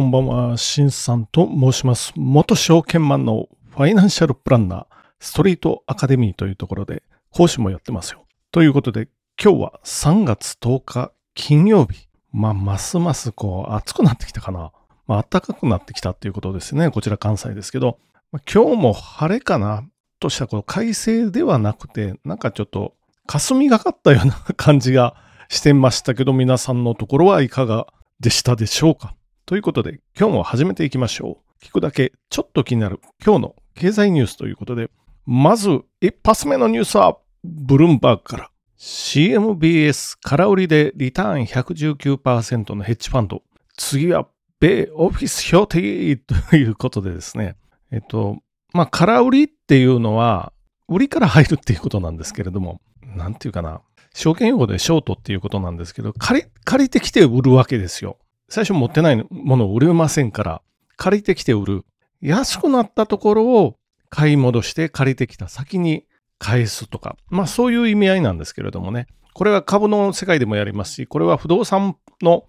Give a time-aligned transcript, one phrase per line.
[0.00, 2.14] こんばんは、しんさんと申します。
[2.16, 4.86] 元証券マンのファイナンシャルプランナー、
[5.20, 8.24] ストリートアカデミーというところで講師もやってますよ。
[8.50, 9.08] ということで、
[9.38, 12.08] 今日は3月10日金曜日。
[12.32, 14.72] まあ、ますますこう、暑くなってきたかな。
[15.06, 16.90] まあ、暖かくなってきたっていうことですね。
[16.90, 17.98] こちら関西ですけど、
[18.32, 19.84] まあ、今日も晴れかな
[20.18, 22.94] としたこの快晴ではなくて、なんかちょっと
[23.26, 25.14] 霞がかったような感じが
[25.50, 29.14] してましたけど、皆さんのところはいかがでしたでしょうか
[29.50, 31.64] ということで、今日も始めていきましょう。
[31.64, 34.92] 聞くだけちょっと気になる今日の経済ニュースということで、
[35.26, 43.42] まず一発目のニュースは、ブルームバーグから CMBS 空売りでリターン119%のヘッジファンド。
[43.76, 44.28] 次は
[44.60, 46.16] 米オフィス標的
[46.48, 47.56] ということでですね。
[47.90, 48.36] えっと、
[48.72, 50.52] まあ、空売りっていうのは、
[50.86, 53.80] 売りから入るっていうことなんですけれども、なんていうかな。
[54.14, 58.16] 証券用語でショートっていうことなんですけど、借り、借りてきて売るわけですよ。
[58.50, 60.62] 最初持ってないものを売れませんから、
[60.96, 61.84] 借りてきて売る。
[62.20, 63.78] 安くなったところを
[64.10, 66.04] 買い戻して借りてきた先に
[66.38, 69.06] 返すとか、まあそういう意味合いなんですけれどもね。
[69.32, 72.44] これは株の世界でもやりますし、これは不動産の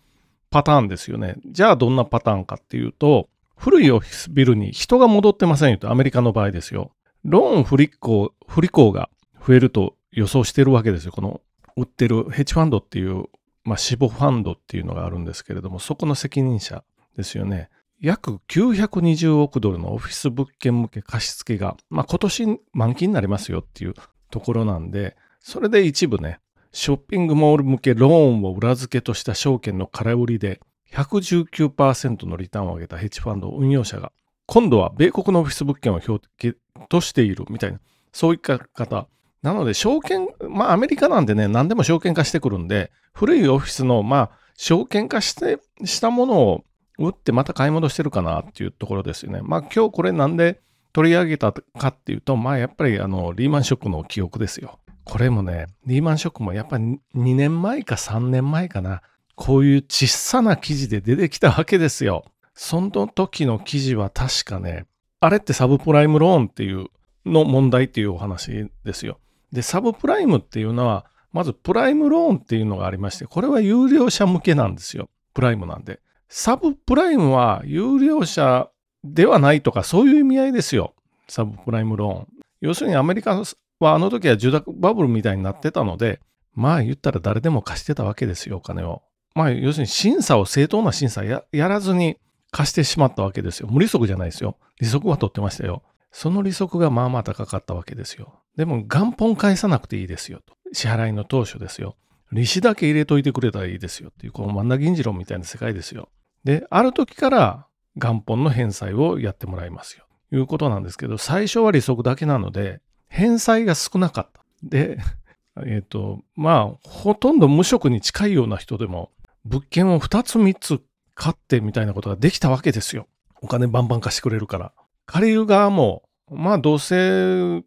[0.49, 1.35] パターンですよね。
[1.45, 6.91] じゃあどんなパターンかっていうと、古いオフィスビルに人が戻ってませんよと、アメリカの場合ですよ。
[7.23, 9.09] ローン不履行、不履行が
[9.45, 11.11] 増えると予想してるわけですよ。
[11.11, 11.41] この
[11.77, 13.25] 売ってるヘッジファンドっていう、
[13.63, 16.83] まあ、死亡ファンドっていうのがあるんですけれども、そこの責任者
[17.15, 17.69] ですよね。
[17.99, 23.93] 約920億ドルのオフィス物件向け貸付が、まあ、今年満期になりますよっていう
[24.31, 26.39] ところなんで、それで一部ね、
[26.71, 30.61] ショッピングモール向けローンを裏付けとした証券の空売りで
[30.93, 34.11] 119%のリターンを上げたヘッジファンド運用者が、
[34.47, 36.57] 今度は米国のオフィス物件を標的
[36.89, 37.79] としているみたいな、
[38.11, 39.07] そういった方。
[39.41, 46.63] なので、証券、まあアメリカなんでね、何でも証券化してくるんで、古いオフィスの、まあ、証券化して、したものを
[46.99, 49.41] 売ってまた買い戻してるかなっていうところですよね。
[49.41, 50.61] まあ今日これなんで
[50.93, 54.79] 取り上げたかっていうと、まあやっぱりあのリーマンショックの記憶ですよ。
[55.03, 59.01] これもね、リーマンショックもやっぱり2年前か3年前かな。
[59.35, 62.25] こういう小さな記事で出てきたわけですよ。
[62.53, 64.85] その時の記事は確かね、
[65.19, 66.87] あれってサブプライムローンっていう
[67.25, 69.19] の問題っていうお話ですよ。
[69.51, 75.09] で、サブプライムっていうのは、まずプライムローンっていうのがありまして、これは有料者向けなんですよ。
[75.33, 75.99] プライムなんで。
[76.27, 78.69] サブプライムは有料者
[79.03, 80.93] ではないとか、そういう意味合いですよ。
[81.27, 82.27] サブプライムローン。
[82.61, 83.41] 要するにアメリカ
[83.79, 86.19] はあの時は住宅バブルみたいになってたので、
[86.53, 89.01] まあ言ったら誰でも貸してたわけですよ、お金を。
[89.33, 92.17] まあ要するに審査を正当な審査やらずに
[92.51, 93.69] 貸してしまったわけですよ。
[93.71, 94.57] 無利息じゃないですよ。
[94.79, 95.83] 利息は取ってましたよ。
[96.11, 98.41] その利息がまあまあ高かったわけですよ。
[98.57, 100.55] でも元本返さなくていいですよと。
[100.73, 101.95] 支払いの当初ですよ。
[102.31, 106.09] 利子だけ入れといてくれたらいいですよっていう、この万田銀次郎みたいな世界ですよ。
[106.43, 110.05] で、ある時から元本の返済をやってもらいますよ。
[110.33, 114.43] いうことなんですけど、最初は利息だけなので、返済が少なかった。
[114.63, 114.97] で、
[115.57, 119.11] えっ、ー、と、まあ、ほとんど無職に近いような人でも、
[119.43, 120.81] 物件を2つ3つ
[121.13, 123.07] 買ってみたいなことができたわけですよ。
[123.41, 124.71] お金バンバン貸してくれるから。
[125.11, 127.63] 借りる側も、まあどうせ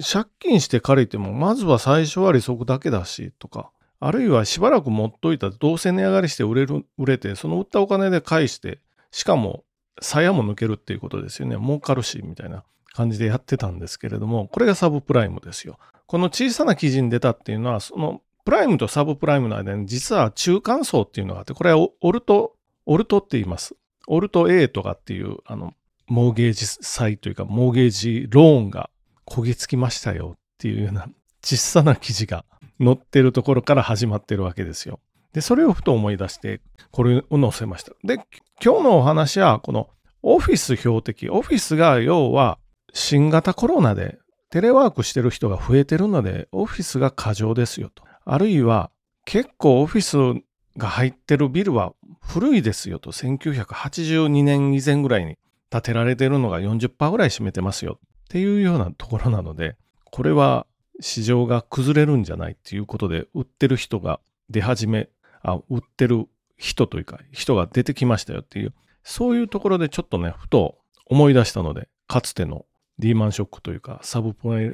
[0.00, 3.70] 借金して借りても、まずは最初は利息だけだし、とか、
[4.00, 8.80] あるいはしばらく持っといたらどうせ値上がりして売れる、売れて、その売ったお金で返して、
[9.10, 9.64] しかも、
[10.00, 11.56] 鞘も抜けるっていうことですよね。
[11.58, 12.64] 儲かるし、みたいな
[12.94, 15.78] 感じでやってたんですけれども、これがサブプライムですよ。
[16.06, 22.54] この小さな記事に出たっていうのは、そのプライムとサブプライムの間に実は中間層っていうのがあって、これはオルト、
[22.86, 23.76] オルトって言います。
[24.06, 25.74] オルト A とかっていう、あの、
[26.10, 28.90] モーゲージ債というか、モーゲージローンが
[29.26, 31.08] 焦げつきましたよっていうような
[31.42, 32.44] 小さな記事が
[32.80, 34.98] 載ってるところから始まってるわけですよ。
[35.32, 36.60] で、それをふと思い出して、
[36.90, 37.92] これを載せました。
[38.02, 38.16] で、
[38.62, 39.88] 今日のお話は、この
[40.22, 41.30] オフィス標的。
[41.30, 42.58] オフィスが要は
[42.92, 44.18] 新型コロナで
[44.50, 48.02] テレワークしてる人が増えてるので、オフィスが過剰ですよと。
[48.24, 48.90] あるいは、
[49.24, 50.42] 結構オフィス
[50.76, 53.12] が入ってるビルは古いですよと。
[53.12, 55.38] 1982年以前ぐらいに
[55.70, 60.66] 建てられてるのが40%ぐらい占めてますよっていうようなところなので、これは
[61.00, 64.20] 市場が崩れるんじゃないっていうことで、売ってる人が
[64.50, 65.08] 出始め、
[65.42, 66.26] あ、売ってる
[66.56, 72.66] 人というか、人が出てきましたよっていう、そういうところでちょっとね、ふと思い出したので、かつての
[72.98, 74.70] リーマンショックというか、サブプライ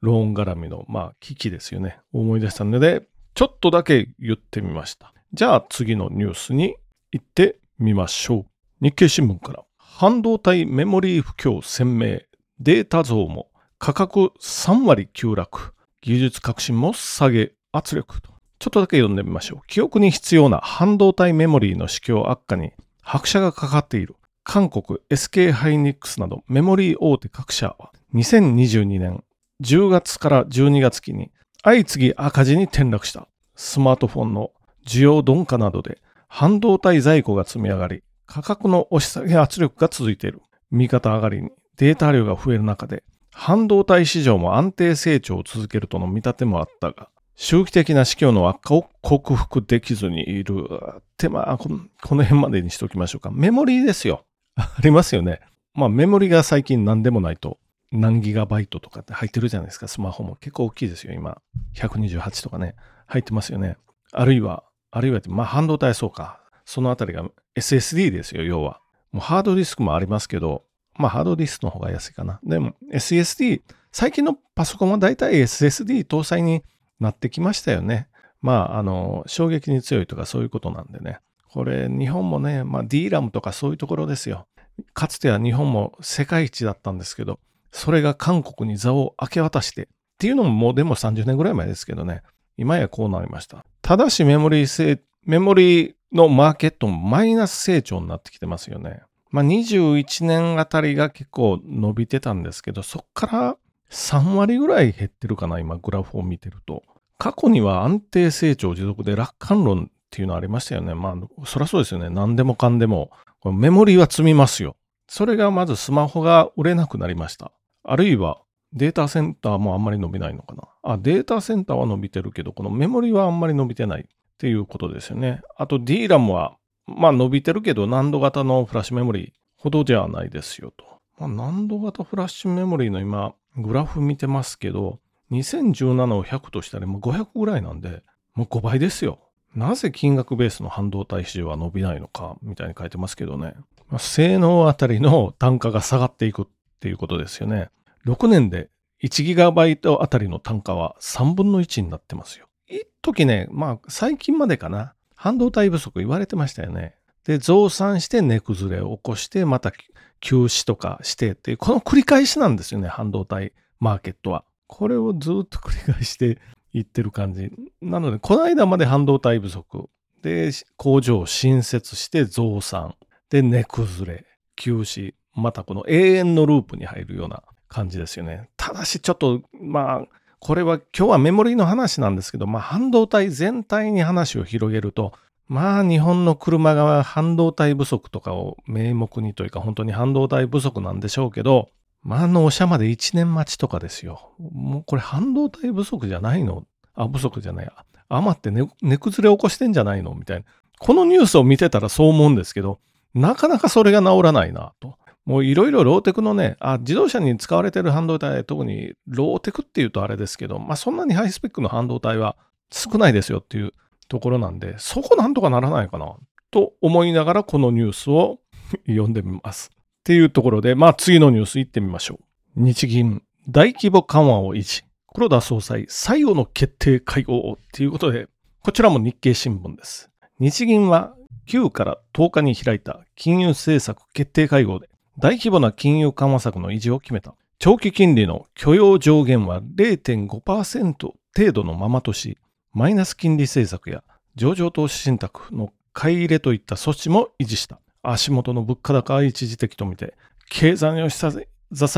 [0.00, 1.98] ローン絡みの、まあ、危機ですよね。
[2.12, 5.12] 思い出したので、ちょっとだけ言ってみました。
[5.32, 6.76] じゃあ次のニュースに
[7.12, 8.46] 行ってみましょう。
[8.80, 9.64] 日経新聞から、
[10.00, 12.20] 半導体メモリー不況鮮明、
[12.60, 13.48] データ増も。
[13.80, 18.30] 価格3割急落、技術革新も下げ圧力と。
[18.60, 19.66] ちょっとだけ読んでみましょう。
[19.66, 22.70] 記憶に必要な半導体メモリーの市況悪化に
[23.02, 24.14] 拍車がかかっている。
[24.44, 27.90] 韓国 SK ハイニックスなどメモリー大手各社は。
[28.14, 29.24] 2022年
[29.64, 31.32] 10月から12月期に
[31.64, 33.26] 相次ぎ赤字に転落した。
[33.56, 34.52] スマートフォンの
[34.86, 43.02] 需要鈍化などで半導体在庫が積み上がり価格の押し下げ圧力が続いている右肩上がりにデータ量が増える中で
[43.32, 47.08] 半導体市場も安定成長を続けるとの見立てもあったが
[47.40, 50.68] 周期的な市況の悪化を克服できずにいる。
[50.98, 51.78] ってまあこの、
[52.24, 53.30] 辺までにしておきましょうか。
[53.30, 54.24] メモリーですよ。
[54.56, 55.40] ありますよね。
[55.72, 57.60] まあメモリが最近何でもないと
[57.92, 59.86] 何ギガバイトとかって入ってるじゃないですか。
[59.86, 61.12] スマホも結構大きいですよ。
[61.12, 61.40] 今。
[61.76, 62.74] 128とかね。
[63.06, 63.76] 入ってますよね。
[64.10, 66.40] あるいは、あるいは、まあ半導体そうか。
[66.68, 67.24] そのあたりが
[67.56, 68.82] SSD ですよ、要は。
[69.10, 70.64] もうハードディスクもありますけど、
[70.96, 72.40] まあハードディスクの方が安いかな。
[72.44, 76.62] でも SSD、最近のパソコンはだいたい SSD 搭載に
[77.00, 78.08] なってきましたよね。
[78.42, 81.20] まあ、あの、衝撃に強いとかそういうことなんでね。
[81.50, 84.46] これ、日本もね、まあ、DRAM とかそういうところですよ。
[84.92, 87.40] かつては日本も世界一だったんですけど、
[87.72, 89.86] それが韓国に座を明け渡して、っ
[90.18, 92.20] ていうのももうでも30年ぐらい前ですけどね。
[92.58, 93.64] 今やこうなりました。
[93.80, 99.02] ただしメモリー性メモリーのマーケットもマイナス成長になってきてますよね。
[99.30, 103.56] まあ、21年あたりが結構伸びてたんですけど、そっから
[103.90, 106.82] 3割ぐらい減ってるかな、今グラフを見てると。
[107.18, 110.94] 過去には安定成長持続で楽観論っていうのありましたよね。
[110.94, 112.08] まあ、そりゃそうですよね。
[112.08, 113.10] 何でもかんでも。
[113.44, 114.76] メモリーは積みますよ。
[115.08, 117.52] それがまずスマホが売れなくなりました。
[117.84, 120.64] あるいはデータセンターもあんまり伸びないのかな。
[120.82, 124.08] あ、データセンターは伸びてるけど、このメモリーはあんまり伸びてない
[124.38, 125.42] っていうことですよね。
[125.56, 126.56] あと DRAM は、
[126.86, 130.84] まあ伸びてるけど、難度型のフラッシュメモリーほどじゃないですよと。
[131.18, 135.00] まあ、難度型フラッシュメモリーの今、グラフ見てますけど、
[135.32, 138.04] 2017を100としたらもう500ぐらいなんで、
[138.34, 139.18] もう5倍ですよ。
[139.56, 143.54] なぜ金額ベースの半導体市場は伸びないのか、みたいに書いてますけどね。
[143.88, 146.46] まあ、性能あたりの単価が下がっていくっ
[146.78, 147.70] ていうことですよね。
[148.06, 148.70] 6年で
[149.02, 152.47] 1GB あたりの単価は3分の1になってますよ。
[152.68, 156.94] 一時ね、まあ最近までかな、半導体不足言われてましたよね。
[157.24, 159.72] で、増産して値崩れを起こして、また
[160.20, 164.44] 休止とかしてっていう、この繰り返しなんですよね、半導体マーケットは。
[164.66, 166.38] これをずっと繰り返して
[166.72, 167.50] いってる感じ。
[167.80, 169.88] なので、この間まで半導体不足。
[170.22, 172.94] で、工場を新設して増産。
[173.30, 174.26] で、値崩れ、
[174.56, 175.14] 休止。
[175.34, 178.48] またこの永遠のループに入るような感じですよね。
[178.56, 185.12] ただし、ちょっと、まあ、これは今日はメモリーの話なんですけど、まあ、半導体全体に話を広げると、
[185.48, 191.70] まあ日本の車が半導体不足とかを名目にというか本当に半導体不足なんでしょうけど、
[192.02, 194.32] まあ納車まで1年待ちとかですよ。
[194.38, 196.64] もうこれ半導体不足じゃないの？
[196.94, 197.70] あ、不足じゃない。
[198.10, 200.12] 余って値、ね、崩れ起こしてんじゃないの？
[200.14, 200.44] みたいな。
[200.78, 202.78] このニュースを見てたらそう思うんですけど、
[203.14, 204.97] なかなかそれが治らないなと。
[205.28, 212.34] もういろいろローテクのね、あ、自動車に使われてる半導体、特にローテクっていうとあれですけど、まあそんなにハイスペックの半導体は
[212.70, 213.74] 少ないですよっていう
[214.08, 216.16] ところなんで、そこなんとかならないかな
[216.50, 218.40] と思いながらこのニュースを
[218.88, 219.70] 読んでみます。
[219.74, 222.20] っていうところで、まあ次のニュース行ってみましょ
[222.56, 222.62] う。
[222.62, 224.84] 日銀大規模緩和を維持。
[225.12, 228.28] 黒田総裁最後の決定会合ということで、
[228.62, 230.10] こちらも日経新聞です。
[230.40, 231.14] 日銀は
[231.48, 234.88] 9から10日に開いた金融政策決定会合で
[235.20, 237.34] 大規模な金融緩和策の維持を決めた。
[237.58, 240.92] 長期金利の許容上限は0.5%
[241.36, 242.38] 程度のままとし、
[242.72, 244.04] マイナス金利政策や
[244.36, 247.80] 上場投資信託の買い入れといった措置も維持した。
[248.02, 250.14] 足元の物価高は一時的とみて、
[250.48, 251.26] 経済の支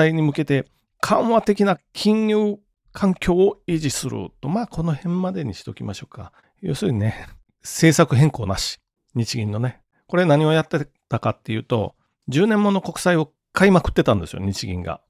[0.01, 0.67] えに向けて
[1.01, 2.59] 緩和的な金融
[2.93, 6.33] 環境を維持すると、まあこの辺までにしときましょうか。
[6.63, 7.29] 要するにね、
[7.61, 8.79] 政策変更なし。
[9.15, 9.83] 日銀のね。
[10.07, 11.95] これ何をやってたかっていうと、
[12.31, 15.01] 10年もの国債を買いまくってたんですよ、日銀が。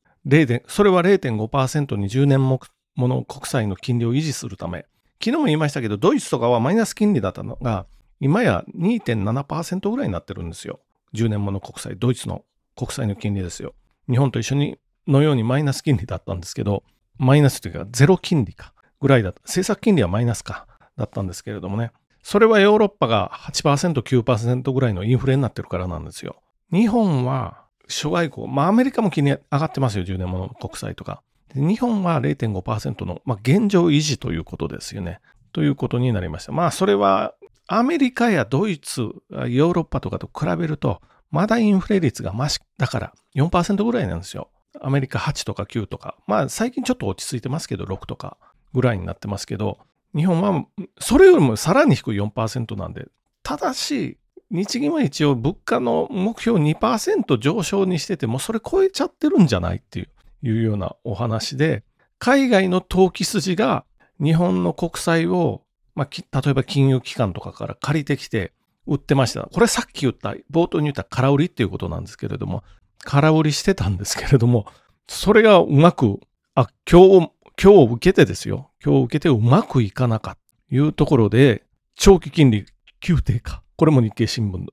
[0.67, 2.61] それは0.5%に10年も
[2.97, 4.87] の国債の金利を維持するため、
[5.23, 7.87] 昨日も言いましたけど、ドイツとかはマイナス金利だったのが、
[8.21, 10.81] 今や2.7%ぐらいになってるんですよ。
[11.15, 12.45] 10年もの国債、ドイツの
[12.77, 13.75] 国債の金利ですよ。
[14.09, 16.85] 日本と一緒にのようにマイナス金利だったんですけど、
[17.19, 19.41] マイナスというかゼロ金利かぐらいだった。
[19.43, 21.93] 政策金利はマイナスかだったんですけれどもね。
[22.23, 26.37] それはヨーロッパが8%、9%ぐらいのインフレになってるからなんですよ。
[26.73, 31.23] 日本は諸外国、まあアメリカも金利上がってますよ、10年もの国債とか。
[31.55, 35.21] 日本は0.5%の、まあ、現状維持ということですよね。
[35.53, 36.53] ということになりました。
[36.53, 37.35] まあそれは
[37.67, 41.01] アメリカやドイツ、ヨーロッパとかと比べると、
[41.31, 44.49] まだインフレ率がマシだから4%ぐらいなんですよ。
[44.81, 46.17] アメリカ8とか9とか。
[46.27, 48.37] まあ最近ちょっと落ち着いてますけど、6とか
[48.73, 49.79] ぐらいになってますけど、
[50.15, 50.65] 日本は
[51.01, 53.07] それよりもさらに低い4%なんで、
[53.43, 54.19] ただし、
[54.51, 60.09] 日銀は一応物価の目標2%上昇にしててもうそれ超えちゃってるんじゃないって
[60.43, 61.85] いうようなお話で、
[62.19, 63.85] 海外の投機筋が
[64.23, 65.63] 日本の国債を、
[65.95, 68.53] まあ、例えば金融機関とかから借りてきて
[68.87, 69.43] 売ってました。
[69.43, 72.65] これさっき言った、冒頭に言った空売りっていうことなんですけれども、
[73.05, 74.67] 空売りしてたんですけれども、
[75.09, 76.21] それがうまく、
[76.55, 77.31] あ、今日、
[77.63, 78.71] 今日受けてですよ。
[78.85, 80.37] 今日受けてうまくいかなか
[80.69, 81.65] というところで、
[81.95, 82.67] 長期金利
[83.01, 83.63] 急低下。
[83.81, 84.67] これも日経新聞の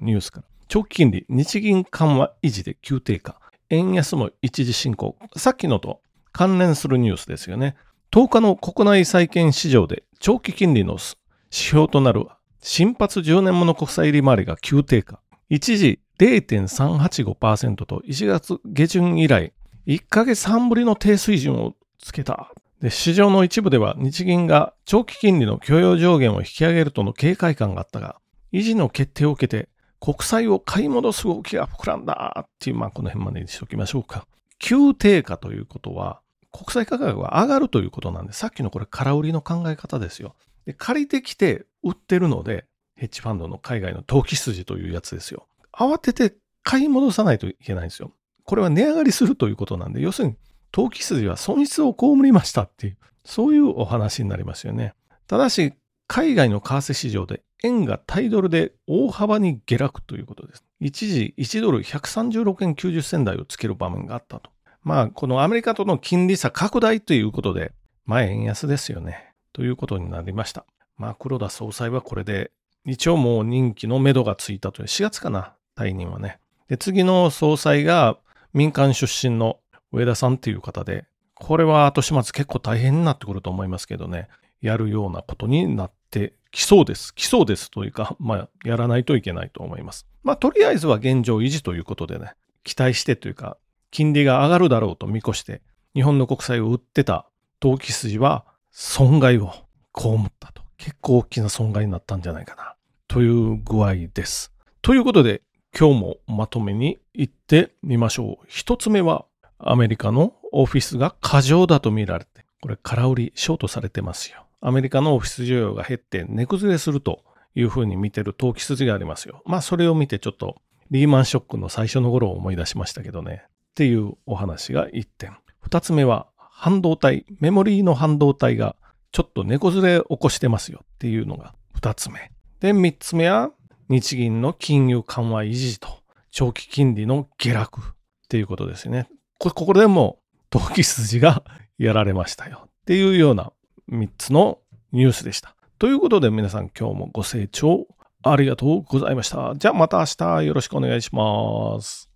[0.00, 0.46] ニュースから。
[0.68, 3.38] 長期金利、日銀緩和維持で急低下。
[3.68, 5.18] 円安も一時進行。
[5.36, 6.00] さっきのと
[6.32, 7.76] 関連するニュースですよね。
[8.10, 11.04] 10日の国内債券市場で長期金利の指
[11.50, 12.24] 標となる
[12.62, 15.20] 新発10年もの国債利回りが急低下。
[15.50, 19.52] 一時0.385%と1月下旬以来
[19.86, 22.50] 1ヶ月半ぶりの低水準をつけた。
[22.80, 28.16] で市場の一部では日銀が長期金利の許容上限を引き上げるとの警戒感があったが、
[28.54, 29.68] 維持の決定を受けて
[30.00, 34.26] 国債を買い戻す動きが膨らんだっていう、まあこの辺までにしておきましょうか。
[34.58, 36.20] 急低下ということは、
[36.52, 40.36] 国債価格が上がるということなんで、さっきのこれ空売りの考え方ですよ。
[40.66, 45.48] で借りてきて売ってるので、ヘッジファンドの海外の投機筋というやつですよ。
[45.72, 48.12] 慌てて買い戻さないといけないんですよ。
[48.44, 50.36] これは値上がりするということなんで、要するに
[50.70, 54.92] 投機筋は損失を被りましたっていう、そういうお話になりますよね。
[55.26, 55.72] ただし、
[56.06, 60.64] 海外の為替市場で円がタイドルで大幅に下落ということです。
[60.80, 64.50] 一時1ドル136円90銭台をつける場面があったと。
[64.82, 67.72] まあ、このアメリカとの金利差拡大ということで、
[68.04, 69.32] まあ円安ですよね。
[69.54, 70.66] ということになりました。
[70.98, 72.50] まあ黒田総裁はこれで、
[72.84, 76.38] 一応もう任期の目処がついたという、4月かな、退任はね。
[76.68, 78.18] で、次の総裁が
[78.52, 79.58] 民間出身の
[79.90, 84.28] 上田さんっていう方で、これは後始末結構大変になってくると思いますけどね、
[84.60, 87.14] やるようなことになってきそうです。
[87.14, 90.06] 来そうですというか、 まあ、やらないといけないと思います。
[90.22, 92.32] まあ、とりあえずは現状維持ということでね、
[92.62, 93.56] 期待してというか、
[93.90, 95.62] 金利が上がるだろうと見越して、
[95.94, 97.26] 日本の国債を売ってた
[97.60, 99.52] 投機筋は損害を
[99.96, 100.62] 被ったと。
[100.76, 102.74] 結構大きな損害になったんじゃないかな。
[103.06, 104.52] という具合です。
[104.82, 105.42] ということで、
[105.78, 108.46] 今日もまとめに行ってみましょう。
[108.48, 109.24] 一つ目は、
[109.58, 114.46] アメリカのオフィスが過剰だと見られて、これ空売り、ショートされてますよ。
[114.62, 117.22] アメリカのオフィス需要が減って値崩れすると
[117.54, 119.42] いうふうに見てる投機筋がありますよ。
[119.44, 120.56] まあそれを見てちょっと
[120.90, 123.42] リーマンショックの最初の頃を思い出しましたけどね。
[123.72, 125.36] っていうお話が1点。
[125.68, 128.76] 2つ目は半導体、メモリーの半導体が
[129.12, 132.32] ちょっと値崩れ起こしてますよっていうのが2つ目。
[132.60, 133.50] で、3つ目は
[133.90, 135.98] 日銀の金融緩和維持と
[136.30, 137.84] 長期金利の下落っ
[138.30, 139.06] ていうことですね。
[139.38, 141.42] ここでも投機筋が
[141.78, 143.52] やられましたよっていうような
[143.90, 144.58] 3つの
[144.92, 145.54] ニュースでした。
[145.78, 147.86] ということで皆さん今日もご清聴
[148.22, 149.54] ありがとうございました。
[149.56, 152.10] じゃあまた明日よろしくお願いします。